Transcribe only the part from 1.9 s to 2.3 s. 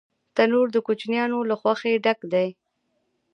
ډک